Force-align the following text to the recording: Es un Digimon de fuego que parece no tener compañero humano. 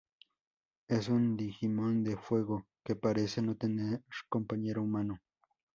Es 0.87 1.09
un 1.09 1.37
Digimon 1.37 2.03
de 2.03 2.17
fuego 2.17 2.65
que 2.83 2.95
parece 2.95 3.39
no 3.43 3.55
tener 3.55 4.01
compañero 4.29 4.81
humano. 4.81 5.19